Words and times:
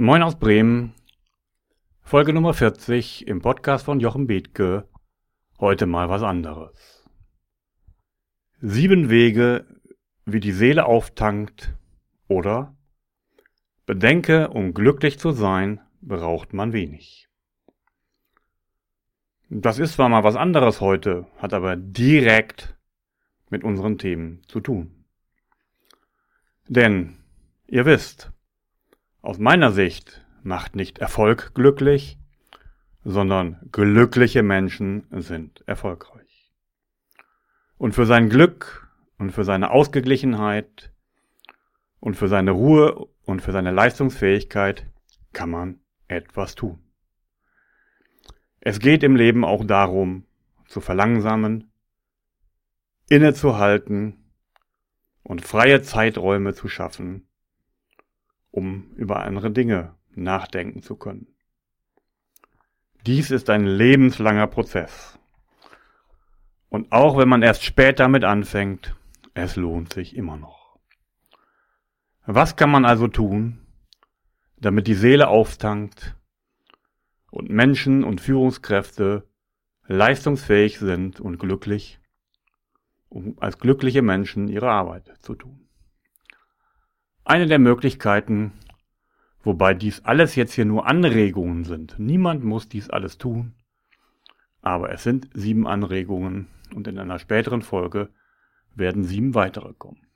Moin 0.00 0.22
aus 0.22 0.38
Bremen. 0.38 0.94
Folge 2.02 2.32
Nummer 2.32 2.54
40 2.54 3.26
im 3.26 3.42
Podcast 3.42 3.84
von 3.84 3.98
Jochen 3.98 4.28
Bethke. 4.28 4.88
Heute 5.58 5.86
mal 5.86 6.08
was 6.08 6.22
anderes. 6.22 7.04
Sieben 8.60 9.10
Wege, 9.10 9.66
wie 10.24 10.38
die 10.38 10.52
Seele 10.52 10.86
auftankt 10.86 11.74
oder 12.28 12.76
Bedenke, 13.86 14.50
um 14.50 14.72
glücklich 14.72 15.18
zu 15.18 15.32
sein, 15.32 15.80
braucht 16.00 16.52
man 16.52 16.72
wenig. 16.72 17.28
Das 19.50 19.80
ist 19.80 19.94
zwar 19.94 20.08
mal 20.08 20.22
was 20.22 20.36
anderes 20.36 20.80
heute, 20.80 21.26
hat 21.38 21.52
aber 21.52 21.74
direkt 21.74 22.78
mit 23.50 23.64
unseren 23.64 23.98
Themen 23.98 24.44
zu 24.46 24.60
tun. 24.60 25.06
Denn, 26.68 27.16
ihr 27.66 27.84
wisst, 27.84 28.30
aus 29.28 29.36
meiner 29.36 29.72
Sicht 29.72 30.24
macht 30.42 30.74
nicht 30.74 31.00
Erfolg 31.00 31.52
glücklich, 31.54 32.16
sondern 33.04 33.58
glückliche 33.70 34.42
Menschen 34.42 35.06
sind 35.10 35.62
erfolgreich. 35.66 36.50
Und 37.76 37.92
für 37.92 38.06
sein 38.06 38.30
Glück 38.30 38.90
und 39.18 39.32
für 39.32 39.44
seine 39.44 39.70
Ausgeglichenheit 39.70 40.94
und 42.00 42.14
für 42.14 42.28
seine 42.28 42.52
Ruhe 42.52 43.06
und 43.26 43.42
für 43.42 43.52
seine 43.52 43.70
Leistungsfähigkeit 43.70 44.86
kann 45.34 45.50
man 45.50 45.80
etwas 46.06 46.54
tun. 46.54 46.78
Es 48.60 48.80
geht 48.80 49.02
im 49.02 49.14
Leben 49.14 49.44
auch 49.44 49.66
darum, 49.66 50.24
zu 50.68 50.80
verlangsamen, 50.80 51.70
innezuhalten 53.10 54.24
und 55.22 55.42
freie 55.44 55.82
Zeiträume 55.82 56.54
zu 56.54 56.68
schaffen, 56.68 57.27
um 58.58 58.90
über 58.96 59.22
andere 59.22 59.52
Dinge 59.52 59.94
nachdenken 60.16 60.82
zu 60.82 60.96
können. 60.96 61.28
Dies 63.06 63.30
ist 63.30 63.48
ein 63.50 63.64
lebenslanger 63.64 64.48
Prozess. 64.48 65.16
Und 66.68 66.90
auch 66.90 67.16
wenn 67.16 67.28
man 67.28 67.42
erst 67.42 67.62
spät 67.62 68.00
damit 68.00 68.24
anfängt, 68.24 68.96
es 69.34 69.54
lohnt 69.54 69.92
sich 69.92 70.16
immer 70.16 70.36
noch. 70.36 70.76
Was 72.26 72.56
kann 72.56 72.70
man 72.70 72.84
also 72.84 73.06
tun, 73.06 73.60
damit 74.56 74.88
die 74.88 74.94
Seele 74.94 75.28
auftankt 75.28 76.16
und 77.30 77.48
Menschen 77.48 78.02
und 78.02 78.20
Führungskräfte 78.20 79.28
leistungsfähig 79.86 80.80
sind 80.80 81.20
und 81.20 81.38
glücklich, 81.38 82.00
um 83.08 83.38
als 83.38 83.60
glückliche 83.60 84.02
Menschen 84.02 84.48
ihre 84.48 84.68
Arbeit 84.68 85.14
zu 85.20 85.36
tun? 85.36 85.67
Eine 87.28 87.46
der 87.46 87.58
Möglichkeiten, 87.58 88.52
wobei 89.42 89.74
dies 89.74 90.02
alles 90.02 90.34
jetzt 90.34 90.54
hier 90.54 90.64
nur 90.64 90.86
Anregungen 90.86 91.64
sind. 91.64 91.98
Niemand 91.98 92.42
muss 92.42 92.70
dies 92.70 92.88
alles 92.88 93.18
tun, 93.18 93.52
aber 94.62 94.92
es 94.92 95.02
sind 95.02 95.28
sieben 95.34 95.66
Anregungen 95.66 96.48
und 96.74 96.88
in 96.88 96.98
einer 96.98 97.18
späteren 97.18 97.60
Folge 97.60 98.08
werden 98.74 99.04
sieben 99.04 99.34
weitere 99.34 99.74
kommen. 99.74 100.06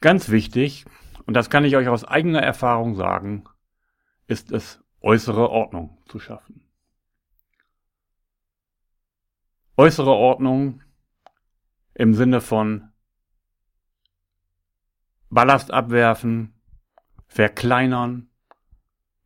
Ganz 0.00 0.28
wichtig, 0.28 0.86
und 1.24 1.34
das 1.34 1.50
kann 1.50 1.64
ich 1.64 1.76
euch 1.76 1.86
aus 1.86 2.04
eigener 2.04 2.42
Erfahrung 2.42 2.96
sagen, 2.96 3.44
ist 4.26 4.50
es, 4.50 4.82
äußere 5.02 5.50
Ordnung 5.50 5.98
zu 6.06 6.18
schaffen. 6.18 6.64
Äußere 9.76 10.10
Ordnung 10.10 10.82
im 11.94 12.12
Sinne 12.14 12.40
von 12.40 12.89
Ballast 15.30 15.70
abwerfen, 15.70 16.54
verkleinern, 17.28 18.28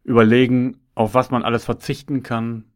überlegen, 0.02 0.82
auf 0.94 1.14
was 1.14 1.30
man 1.30 1.42
alles 1.42 1.64
verzichten 1.64 2.22
kann. 2.22 2.72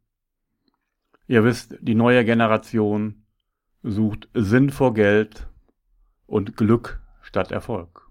Ihr 1.27 1.45
wisst, 1.45 1.77
die 1.83 1.95
neue 1.95 2.25
Generation 2.25 3.27
sucht 3.83 4.31
Sinn 4.33 4.71
vor 4.71 4.95
Geld 4.95 5.47
und 6.27 6.57
Glück 6.57 7.03
statt 7.21 7.53
Erfolg. 7.53 8.11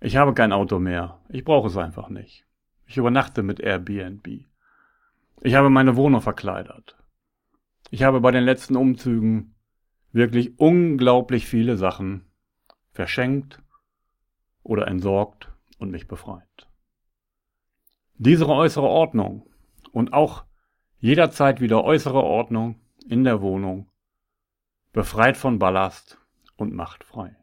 Ich 0.00 0.16
habe 0.16 0.34
kein 0.34 0.52
Auto 0.52 0.80
mehr. 0.80 1.20
Ich 1.28 1.44
brauche 1.44 1.68
es 1.68 1.76
einfach 1.76 2.08
nicht. 2.08 2.44
Ich 2.86 2.96
übernachte 2.96 3.44
mit 3.44 3.60
Airbnb. 3.60 4.26
Ich 5.40 5.54
habe 5.54 5.70
meine 5.70 5.94
Wohnung 5.94 6.20
verkleidert. 6.20 6.98
Ich 7.90 8.02
habe 8.02 8.20
bei 8.20 8.32
den 8.32 8.42
letzten 8.42 8.74
Umzügen 8.74 9.54
wirklich 10.10 10.58
unglaublich 10.58 11.46
viele 11.46 11.76
Sachen 11.76 12.31
verschenkt 12.92 13.62
oder 14.62 14.86
entsorgt 14.86 15.52
und 15.78 15.90
mich 15.90 16.06
befreit. 16.06 16.68
Diese 18.14 18.48
äußere 18.48 18.86
Ordnung 18.86 19.48
und 19.90 20.12
auch 20.12 20.44
jederzeit 20.98 21.60
wieder 21.60 21.82
äußere 21.82 22.22
Ordnung 22.22 22.80
in 23.08 23.24
der 23.24 23.40
Wohnung 23.40 23.90
befreit 24.92 25.36
von 25.36 25.58
Ballast 25.58 26.18
und 26.56 26.74
macht 26.74 27.02
frei. 27.02 27.34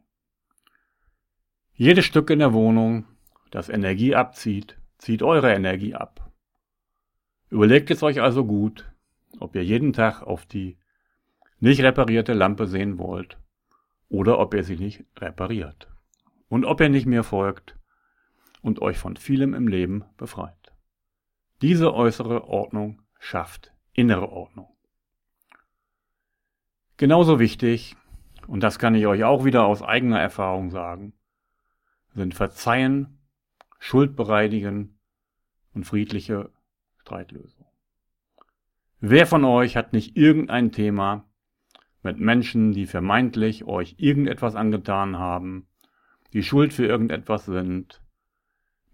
Jedes 1.74 2.04
Stück 2.04 2.30
in 2.30 2.38
der 2.38 2.52
Wohnung, 2.52 3.06
das 3.50 3.68
Energie 3.68 4.14
abzieht, 4.14 4.78
zieht 4.98 5.22
eure 5.22 5.52
Energie 5.52 5.94
ab. 5.94 6.30
Überlegt 7.48 7.90
es 7.90 8.02
euch 8.02 8.20
also 8.20 8.46
gut, 8.46 8.90
ob 9.40 9.56
ihr 9.56 9.64
jeden 9.64 9.92
Tag 9.92 10.22
auf 10.22 10.46
die 10.46 10.78
nicht 11.58 11.82
reparierte 11.82 12.32
Lampe 12.32 12.66
sehen 12.66 12.98
wollt 12.98 13.38
oder 14.10 14.38
ob 14.38 14.52
ihr 14.52 14.64
sie 14.64 14.76
nicht 14.76 15.04
repariert. 15.16 15.88
Und 16.48 16.66
ob 16.66 16.80
ihr 16.80 16.90
nicht 16.90 17.06
mir 17.06 17.22
folgt 17.22 17.78
und 18.60 18.82
euch 18.82 18.98
von 18.98 19.16
vielem 19.16 19.54
im 19.54 19.68
Leben 19.68 20.04
befreit. 20.18 20.74
Diese 21.62 21.94
äußere 21.94 22.44
Ordnung 22.44 23.00
schafft 23.18 23.72
innere 23.92 24.28
Ordnung. 24.28 24.68
Genauso 26.96 27.38
wichtig, 27.38 27.96
und 28.46 28.60
das 28.60 28.78
kann 28.78 28.94
ich 28.94 29.06
euch 29.06 29.24
auch 29.24 29.44
wieder 29.44 29.64
aus 29.64 29.80
eigener 29.80 30.20
Erfahrung 30.20 30.70
sagen, 30.70 31.14
sind 32.14 32.34
Verzeihen, 32.34 33.18
Schuldbereinigen 33.78 34.98
und 35.72 35.84
friedliche 35.84 36.50
Streitlösung. 36.98 37.66
Wer 38.98 39.26
von 39.26 39.44
euch 39.44 39.76
hat 39.76 39.92
nicht 39.92 40.16
irgendein 40.16 40.72
Thema, 40.72 41.29
mit 42.02 42.18
Menschen, 42.18 42.72
die 42.72 42.86
vermeintlich 42.86 43.64
euch 43.64 43.96
irgendetwas 43.98 44.54
angetan 44.54 45.18
haben, 45.18 45.66
die 46.32 46.42
schuld 46.42 46.72
für 46.72 46.86
irgendetwas 46.86 47.44
sind, 47.44 48.02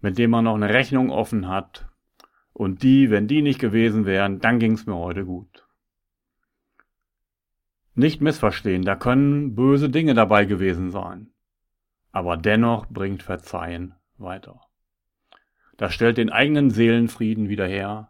mit 0.01 0.17
dem 0.17 0.31
man 0.31 0.45
noch 0.45 0.55
eine 0.55 0.73
Rechnung 0.73 1.09
offen 1.09 1.47
hat, 1.47 1.87
und 2.53 2.81
die, 2.81 3.11
wenn 3.11 3.27
die 3.27 3.43
nicht 3.43 3.59
gewesen 3.59 4.07
wären, 4.07 4.39
dann 4.39 4.57
ging's 4.57 4.87
mir 4.87 4.95
heute 4.95 5.25
gut. 5.25 5.67
Nicht 7.93 8.19
missverstehen, 8.19 8.81
da 8.81 8.95
können 8.95 9.53
böse 9.53 9.89
Dinge 9.89 10.15
dabei 10.15 10.45
gewesen 10.45 10.89
sein. 10.89 11.29
Aber 12.11 12.35
dennoch 12.35 12.87
bringt 12.87 13.21
Verzeihen 13.21 13.93
weiter. 14.17 14.59
Das 15.77 15.93
stellt 15.93 16.17
den 16.17 16.31
eigenen 16.31 16.71
Seelenfrieden 16.71 17.47
wieder 17.47 17.67
her, 17.67 18.09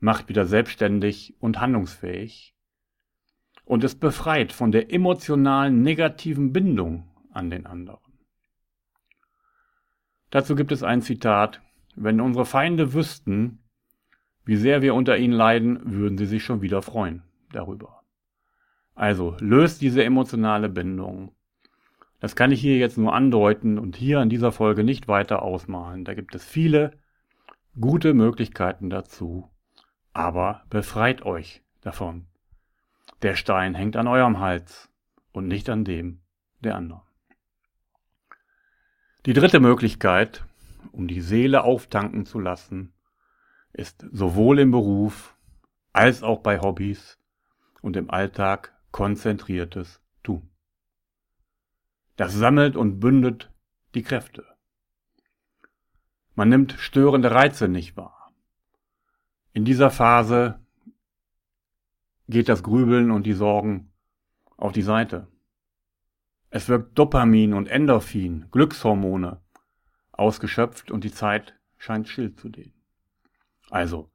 macht 0.00 0.28
wieder 0.28 0.44
selbstständig 0.44 1.36
und 1.38 1.60
handlungsfähig 1.60 2.51
und 3.64 3.84
ist 3.84 4.00
befreit 4.00 4.52
von 4.52 4.72
der 4.72 4.92
emotionalen 4.92 5.82
negativen 5.82 6.52
Bindung 6.52 7.08
an 7.32 7.50
den 7.50 7.66
anderen. 7.66 8.00
Dazu 10.30 10.54
gibt 10.54 10.72
es 10.72 10.82
ein 10.82 11.02
Zitat, 11.02 11.60
wenn 11.94 12.20
unsere 12.20 12.46
Feinde 12.46 12.94
wüssten, 12.94 13.58
wie 14.44 14.56
sehr 14.56 14.82
wir 14.82 14.94
unter 14.94 15.18
ihnen 15.18 15.34
leiden, 15.34 15.80
würden 15.84 16.18
sie 16.18 16.26
sich 16.26 16.42
schon 16.42 16.62
wieder 16.62 16.82
freuen 16.82 17.22
darüber. 17.52 18.02
Also 18.94 19.36
löst 19.40 19.82
diese 19.82 20.04
emotionale 20.04 20.68
Bindung. 20.68 21.34
Das 22.18 22.36
kann 22.36 22.52
ich 22.52 22.60
hier 22.60 22.78
jetzt 22.78 22.98
nur 22.98 23.14
andeuten 23.14 23.78
und 23.78 23.96
hier 23.96 24.20
in 24.20 24.28
dieser 24.28 24.52
Folge 24.52 24.84
nicht 24.84 25.08
weiter 25.08 25.42
ausmalen. 25.42 26.04
Da 26.04 26.14
gibt 26.14 26.34
es 26.34 26.44
viele 26.44 26.92
gute 27.78 28.14
Möglichkeiten 28.14 28.90
dazu. 28.90 29.50
Aber 30.12 30.64
befreit 30.68 31.22
euch 31.24 31.62
davon. 31.80 32.26
Der 33.22 33.36
Stein 33.36 33.74
hängt 33.74 33.96
an 33.96 34.08
eurem 34.08 34.40
Hals 34.40 34.90
und 35.30 35.46
nicht 35.46 35.68
an 35.70 35.84
dem 35.84 36.20
der 36.60 36.74
anderen. 36.74 37.02
Die 39.26 39.32
dritte 39.32 39.60
Möglichkeit, 39.60 40.44
um 40.90 41.06
die 41.06 41.20
Seele 41.20 41.62
auftanken 41.62 42.26
zu 42.26 42.40
lassen, 42.40 42.92
ist 43.72 44.04
sowohl 44.10 44.58
im 44.58 44.72
Beruf 44.72 45.36
als 45.92 46.24
auch 46.24 46.40
bei 46.40 46.60
Hobbys 46.60 47.18
und 47.80 47.96
im 47.96 48.10
Alltag 48.10 48.76
konzentriertes 48.90 50.00
Tun. 50.24 50.50
Das 52.16 52.34
sammelt 52.34 52.76
und 52.76 52.98
bündet 52.98 53.52
die 53.94 54.02
Kräfte. 54.02 54.44
Man 56.34 56.48
nimmt 56.48 56.72
störende 56.72 57.30
Reize 57.30 57.68
nicht 57.68 57.96
wahr. 57.96 58.32
In 59.52 59.64
dieser 59.64 59.90
Phase 59.90 60.61
geht 62.32 62.48
das 62.48 62.62
Grübeln 62.62 63.10
und 63.10 63.24
die 63.24 63.34
Sorgen 63.34 63.92
auf 64.56 64.72
die 64.72 64.82
Seite. 64.82 65.28
Es 66.50 66.68
wirkt 66.68 66.98
Dopamin 66.98 67.52
und 67.52 67.68
Endorphin, 67.68 68.46
Glückshormone, 68.50 69.40
ausgeschöpft 70.12 70.90
und 70.90 71.04
die 71.04 71.12
Zeit 71.12 71.54
scheint 71.76 72.08
still 72.08 72.34
zu 72.34 72.50
gehen. 72.50 72.72
Also, 73.70 74.10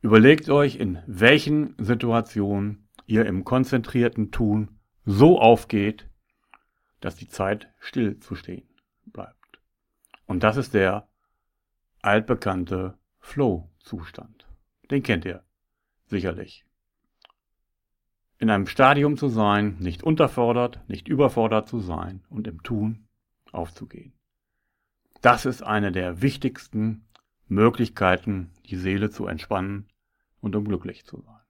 überlegt 0.00 0.50
euch, 0.50 0.76
in 0.76 1.02
welchen 1.06 1.74
Situationen 1.78 2.88
ihr 3.06 3.26
im 3.26 3.44
konzentrierten 3.44 4.30
Tun 4.30 4.80
so 5.04 5.40
aufgeht, 5.40 6.08
dass 7.00 7.16
die 7.16 7.28
Zeit 7.28 7.72
still 7.78 8.18
zu 8.18 8.34
stehen 8.34 8.68
bleibt. 9.06 9.60
Und 10.26 10.42
das 10.42 10.56
ist 10.56 10.74
der 10.74 11.08
altbekannte 12.02 12.98
Flow-Zustand. 13.18 14.46
Den 14.90 15.02
kennt 15.02 15.24
ihr 15.24 15.42
sicherlich. 16.06 16.64
In 18.40 18.48
einem 18.48 18.66
Stadium 18.66 19.18
zu 19.18 19.28
sein, 19.28 19.76
nicht 19.80 20.02
unterfordert, 20.02 20.80
nicht 20.88 21.08
überfordert 21.08 21.68
zu 21.68 21.78
sein 21.78 22.24
und 22.30 22.46
im 22.46 22.62
Tun 22.62 23.06
aufzugehen. 23.52 24.14
Das 25.20 25.44
ist 25.44 25.62
eine 25.62 25.92
der 25.92 26.22
wichtigsten 26.22 27.06
Möglichkeiten, 27.48 28.50
die 28.64 28.76
Seele 28.76 29.10
zu 29.10 29.26
entspannen 29.26 29.88
und 30.40 30.56
um 30.56 30.64
glücklich 30.64 31.04
zu 31.04 31.20
sein. 31.20 31.42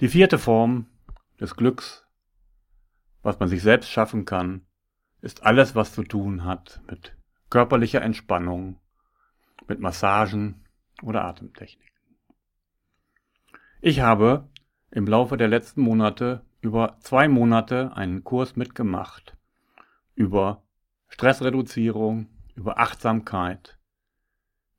Die 0.00 0.08
vierte 0.08 0.38
Form 0.38 0.86
des 1.38 1.56
Glücks, 1.56 2.06
was 3.22 3.38
man 3.38 3.50
sich 3.50 3.60
selbst 3.60 3.90
schaffen 3.90 4.24
kann, 4.24 4.66
ist 5.20 5.42
alles, 5.42 5.74
was 5.74 5.92
zu 5.92 6.04
tun 6.04 6.46
hat 6.46 6.80
mit 6.86 7.14
körperlicher 7.50 8.00
Entspannung, 8.00 8.80
mit 9.68 9.78
Massagen 9.78 10.64
oder 11.02 11.26
Atemtechniken. 11.26 11.84
Ich 13.82 14.00
habe 14.00 14.48
im 14.90 15.06
Laufe 15.06 15.36
der 15.36 15.48
letzten 15.48 15.80
Monate 15.80 16.44
über 16.60 16.96
zwei 17.00 17.28
Monate 17.28 17.96
einen 17.96 18.24
Kurs 18.24 18.56
mitgemacht 18.56 19.36
über 20.16 20.62
Stressreduzierung, 21.08 22.28
über 22.54 22.78
Achtsamkeit. 22.78 23.78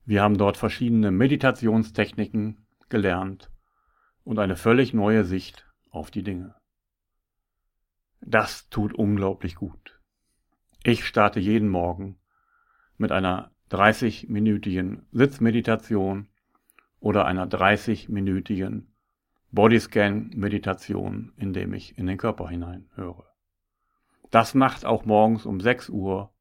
Wir 0.03 0.21
haben 0.23 0.37
dort 0.37 0.57
verschiedene 0.57 1.11
Meditationstechniken 1.11 2.65
gelernt 2.89 3.51
und 4.23 4.39
eine 4.39 4.55
völlig 4.57 4.93
neue 4.93 5.23
Sicht 5.23 5.67
auf 5.91 6.11
die 6.11 6.23
Dinge. 6.23 6.55
Das 8.19 8.69
tut 8.69 8.93
unglaublich 8.93 9.55
gut. 9.55 9.99
Ich 10.83 11.05
starte 11.05 11.39
jeden 11.39 11.69
Morgen 11.69 12.17
mit 12.97 13.11
einer 13.11 13.51
30-minütigen 13.71 15.03
Sitzmeditation 15.11 16.29
oder 16.99 17.25
einer 17.25 17.47
30-minütigen 17.47 18.87
Bodyscan-Meditation, 19.57 21.33
indem 21.35 21.73
ich 21.73 21.97
in 21.97 22.05
den 22.05 22.19
Körper 22.19 22.47
hinein 22.47 22.91
höre. 22.93 23.25
Das 24.29 24.53
macht 24.53 24.85
auch 24.85 25.03
morgens 25.05 25.47
um 25.47 25.59
6 25.59 25.89
Uhr 25.89 26.31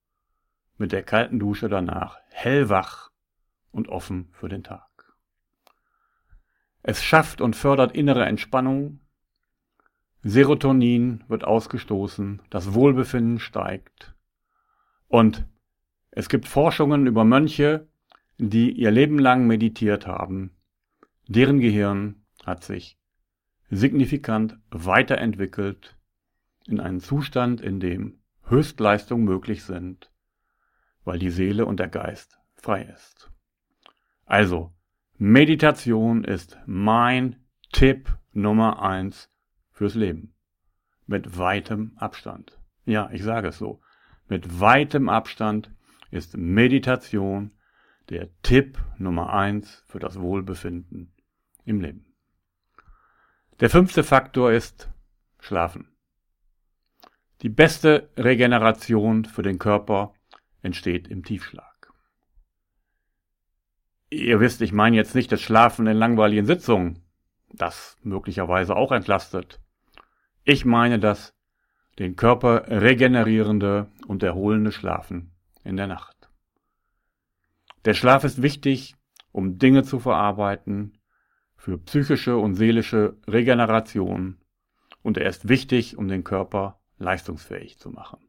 mit 0.76 0.92
der 0.92 1.02
kalten 1.02 1.38
Dusche 1.38 1.70
danach 1.70 2.18
hellwach 2.28 3.10
und 3.70 3.88
offen 3.88 4.28
für 4.32 4.50
den 4.50 4.62
Tag. 4.62 5.16
Es 6.82 7.02
schafft 7.02 7.40
und 7.40 7.56
fördert 7.56 7.96
innere 7.96 8.26
Entspannung. 8.26 9.00
Serotonin 10.22 11.24
wird 11.26 11.42
ausgestoßen, 11.42 12.42
das 12.50 12.74
Wohlbefinden 12.74 13.38
steigt. 13.38 14.14
Und 15.08 15.46
es 16.10 16.28
gibt 16.28 16.46
Forschungen 16.46 17.06
über 17.06 17.24
Mönche, 17.24 17.88
die 18.36 18.72
ihr 18.72 18.90
Leben 18.90 19.18
lang 19.18 19.46
meditiert 19.46 20.06
haben. 20.06 20.54
Deren 21.28 21.60
Gehirn 21.60 22.26
hat 22.44 22.62
sich 22.62 22.98
signifikant 23.70 24.58
weiterentwickelt 24.70 25.96
in 26.66 26.80
einen 26.80 27.00
Zustand, 27.00 27.60
in 27.60 27.80
dem 27.80 28.18
Höchstleistungen 28.44 29.24
möglich 29.24 29.64
sind, 29.64 30.10
weil 31.04 31.18
die 31.18 31.30
Seele 31.30 31.66
und 31.66 31.80
der 31.80 31.88
Geist 31.88 32.38
frei 32.54 32.82
ist. 32.82 33.30
Also, 34.24 34.72
Meditation 35.18 36.24
ist 36.24 36.58
mein 36.66 37.36
Tipp 37.72 38.16
Nummer 38.32 38.82
eins 38.82 39.30
fürs 39.70 39.94
Leben. 39.94 40.34
Mit 41.06 41.38
weitem 41.38 41.92
Abstand. 41.96 42.58
Ja, 42.84 43.10
ich 43.12 43.22
sage 43.22 43.48
es 43.48 43.58
so. 43.58 43.80
Mit 44.28 44.60
weitem 44.60 45.08
Abstand 45.08 45.70
ist 46.10 46.36
Meditation 46.36 47.52
der 48.08 48.28
Tipp 48.42 48.78
Nummer 48.98 49.32
eins 49.32 49.84
für 49.86 49.98
das 49.98 50.20
Wohlbefinden 50.20 51.12
im 51.64 51.80
Leben. 51.80 52.06
Der 53.60 53.70
fünfte 53.70 54.04
Faktor 54.04 54.52
ist 54.52 54.90
Schlafen. 55.38 55.88
Die 57.40 57.48
beste 57.48 58.10
Regeneration 58.18 59.24
für 59.24 59.40
den 59.40 59.58
Körper 59.58 60.12
entsteht 60.60 61.08
im 61.08 61.24
Tiefschlag. 61.24 61.90
Ihr 64.10 64.40
wisst, 64.40 64.60
ich 64.60 64.72
meine 64.72 64.96
jetzt 64.96 65.14
nicht 65.14 65.32
das 65.32 65.40
Schlafen 65.40 65.86
in 65.86 65.96
langweiligen 65.96 66.44
Sitzungen, 66.44 67.02
das 67.48 67.96
möglicherweise 68.02 68.76
auch 68.76 68.92
entlastet. 68.92 69.58
Ich 70.44 70.66
meine 70.66 70.98
das 70.98 71.34
den 71.98 72.14
Körper 72.14 72.68
regenerierende 72.68 73.90
und 74.06 74.22
erholende 74.22 74.70
Schlafen 74.70 75.34
in 75.64 75.78
der 75.78 75.86
Nacht. 75.86 76.28
Der 77.86 77.94
Schlaf 77.94 78.22
ist 78.24 78.42
wichtig, 78.42 78.96
um 79.32 79.58
Dinge 79.58 79.82
zu 79.82 79.98
verarbeiten, 79.98 80.98
für 81.66 81.78
psychische 81.78 82.36
und 82.36 82.54
seelische 82.54 83.16
Regeneration 83.26 84.36
und 85.02 85.18
er 85.18 85.28
ist 85.28 85.48
wichtig, 85.48 85.98
um 85.98 86.06
den 86.06 86.22
Körper 86.22 86.78
leistungsfähig 86.98 87.80
zu 87.80 87.90
machen. 87.90 88.20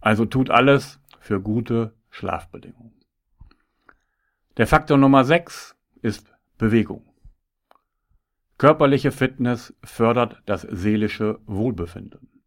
Also 0.00 0.24
tut 0.24 0.48
alles 0.48 0.98
für 1.20 1.42
gute 1.42 1.94
Schlafbedingungen. 2.08 2.94
Der 4.56 4.66
Faktor 4.66 4.96
Nummer 4.96 5.24
6 5.24 5.76
ist 6.00 6.32
Bewegung. 6.56 7.04
Körperliche 8.56 9.12
Fitness 9.12 9.74
fördert 9.84 10.40
das 10.46 10.62
seelische 10.62 11.40
Wohlbefinden. 11.44 12.40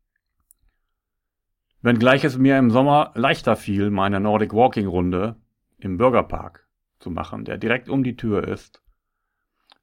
Wenngleich 1.83 2.23
es 2.23 2.39
mir 2.39 2.57
im 2.57 2.71
Sommer 2.71 3.11
leichter 3.13 3.55
fiel, 3.55 3.91
meine 3.91 4.19
Nordic 4.19 4.51
Walking 4.51 4.87
Runde 4.87 5.35
im 5.77 5.97
Bürgerpark 5.97 6.67
zu 6.97 7.11
machen, 7.11 7.45
der 7.45 7.59
direkt 7.59 7.87
um 7.87 8.03
die 8.03 8.15
Tür 8.15 8.47
ist, 8.47 8.81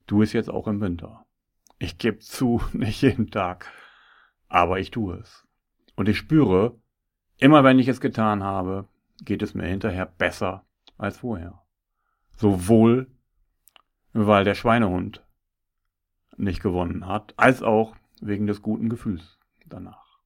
tu 0.06 0.22
es 0.22 0.32
jetzt 0.32 0.50
auch 0.50 0.66
im 0.66 0.80
Winter. 0.80 1.26
Ich 1.78 1.98
gebe 1.98 2.18
zu, 2.18 2.62
nicht 2.72 3.02
jeden 3.02 3.30
Tag, 3.30 3.70
aber 4.48 4.78
ich 4.78 4.90
tue 4.90 5.16
es. 5.18 5.46
Und 5.96 6.08
ich 6.08 6.18
spüre, 6.18 6.78
immer 7.38 7.64
wenn 7.64 7.78
ich 7.78 7.88
es 7.88 8.00
getan 8.00 8.42
habe, 8.42 8.88
geht 9.22 9.42
es 9.42 9.54
mir 9.54 9.66
hinterher 9.66 10.06
besser 10.06 10.64
als 10.98 11.18
vorher. 11.18 11.62
Sowohl, 12.36 13.06
weil 14.12 14.44
der 14.44 14.54
Schweinehund 14.54 15.24
nicht 16.36 16.62
gewonnen 16.62 17.06
hat, 17.06 17.34
als 17.36 17.62
auch 17.62 17.96
wegen 18.20 18.46
des 18.46 18.62
guten 18.62 18.88
Gefühls 18.88 19.38
danach. 19.66 20.18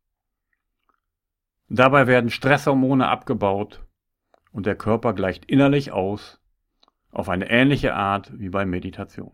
Dabei 1.69 2.07
werden 2.07 2.31
Stresshormone 2.31 3.09
abgebaut 3.09 3.85
und 4.53 4.65
der 4.65 4.77
Körper 4.77 5.13
gleicht 5.13 5.45
innerlich 5.45 5.93
aus 5.93 6.41
auf 7.11 7.29
eine 7.29 7.51
ähnliche 7.51 7.95
Art 7.95 8.39
wie 8.39 8.49
bei 8.49 8.65
Meditation. 8.65 9.33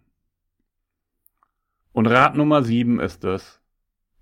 Und 1.95 2.09
Rat 2.09 2.35
Nummer 2.35 2.65
sieben 2.65 2.99
ist 2.99 3.23
es, 3.23 3.63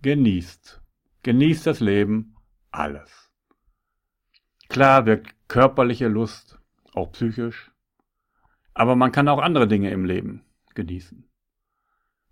genießt. 0.03 0.83
Genießt 1.23 1.67
das 1.67 1.81
Leben, 1.81 2.37
alles. 2.71 3.33
Klar 4.69 5.07
wirkt 5.07 5.35
körperliche 5.49 6.09
Lust, 6.09 6.61
auch 6.93 7.13
psychisch, 7.13 7.73
aber 8.75 8.95
man 8.95 9.11
kann 9.11 9.27
auch 9.27 9.39
andere 9.41 9.67
Dinge 9.67 9.91
im 9.91 10.05
Leben 10.05 10.45
genießen. 10.75 11.27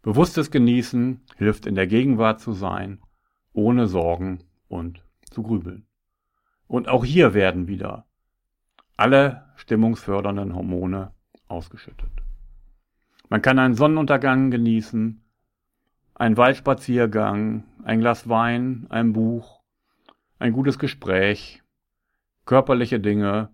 Bewusstes 0.03 0.51
Genießen 0.51 1.23
hilft 1.37 1.65
in 1.65 1.75
der 1.75 1.87
Gegenwart 1.87 2.41
zu 2.41 2.53
sein, 2.53 3.01
ohne 3.55 3.87
Sorgen 3.87 4.45
und 4.69 5.03
zu 5.31 5.43
grübeln. 5.43 5.87
Und 6.67 6.87
auch 6.87 7.05
hier 7.05 7.33
werden 7.33 7.67
wieder 7.67 8.07
alle 8.99 9.51
stimmungsfördernden 9.57 10.55
Hormone 10.55 11.15
ausgeschüttet. 11.49 12.13
Man 13.31 13.41
kann 13.41 13.59
einen 13.59 13.75
Sonnenuntergang 13.75 14.51
genießen, 14.51 15.25
ein 16.21 16.37
Waldspaziergang, 16.37 17.65
ein 17.83 18.01
Glas 18.01 18.29
Wein, 18.29 18.87
ein 18.91 19.15
Buch, 19.15 19.63
ein 20.39 20.53
gutes 20.53 20.79
Gespräch, 20.79 21.63
körperliche 22.45 23.01
Dinge, 23.01 23.49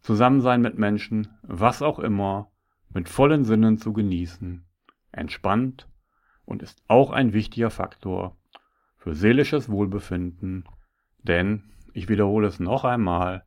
Zusammensein 0.00 0.60
mit 0.60 0.76
Menschen, 0.76 1.28
was 1.42 1.80
auch 1.80 2.00
immer, 2.00 2.50
mit 2.92 3.08
vollen 3.08 3.44
Sinnen 3.44 3.78
zu 3.78 3.92
genießen, 3.92 4.64
entspannt 5.12 5.88
und 6.44 6.60
ist 6.60 6.82
auch 6.88 7.12
ein 7.12 7.34
wichtiger 7.34 7.70
Faktor 7.70 8.36
für 8.96 9.14
seelisches 9.14 9.68
Wohlbefinden, 9.68 10.64
denn, 11.18 11.70
ich 11.92 12.08
wiederhole 12.08 12.48
es 12.48 12.58
noch 12.58 12.84
einmal, 12.84 13.44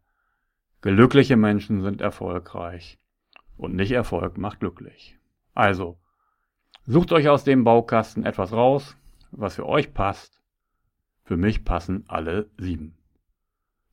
glückliche 0.79 1.35
Menschen 1.35 1.81
sind 1.81 1.99
erfolgreich 1.99 2.99
und 3.57 3.75
nicht 3.75 3.91
Erfolg 3.91 4.37
macht 4.37 4.61
glücklich. 4.61 5.19
Also, 5.53 5.99
Sucht 6.85 7.11
euch 7.11 7.29
aus 7.29 7.43
dem 7.43 7.63
Baukasten 7.63 8.25
etwas 8.25 8.51
raus, 8.51 8.97
was 9.31 9.55
für 9.55 9.67
euch 9.67 9.93
passt. 9.93 10.41
Für 11.23 11.37
mich 11.37 11.63
passen 11.63 12.05
alle 12.07 12.49
sieben. 12.57 12.97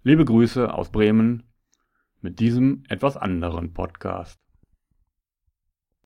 Liebe 0.03 0.25
Grüße 0.25 0.73
aus 0.73 0.91
Bremen, 0.91 1.45
mit 2.21 2.41
diesem 2.41 2.83
etwas 2.89 3.17
anderen 3.17 3.73
Podcast. 3.75 4.41